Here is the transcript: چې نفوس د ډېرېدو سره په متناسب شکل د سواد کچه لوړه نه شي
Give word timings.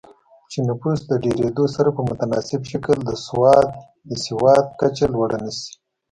چې 0.51 0.57
نفوس 0.67 0.99
د 1.07 1.11
ډېرېدو 1.23 1.65
سره 1.75 1.89
په 1.97 2.01
متناسب 2.09 2.61
شکل 2.71 2.97
د 4.09 4.13
سواد 4.27 4.63
کچه 4.79 5.05
لوړه 5.13 5.37
نه 5.45 5.51
شي 5.59 5.73